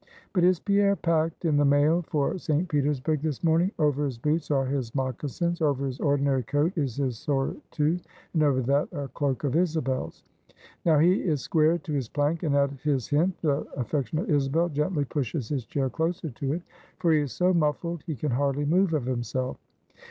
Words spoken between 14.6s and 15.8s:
gently pushes his